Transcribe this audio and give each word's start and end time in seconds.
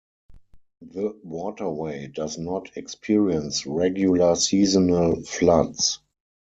The 0.81 1.15
waterway 1.21 2.07
does 2.07 2.39
not 2.39 2.75
experience 2.75 3.67
regular 3.67 4.35
seasonal 4.35 5.21
floods. 5.25 5.99